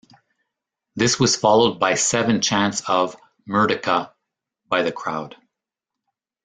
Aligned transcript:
This 0.95 1.19
was 1.19 1.35
followed 1.35 1.79
by 1.79 1.93
seven 1.93 2.41
chants 2.41 2.81
of 2.89 3.15
"Merdeka" 3.47 4.11
by 4.67 4.81
the 4.81 4.91
crowd. 4.91 5.35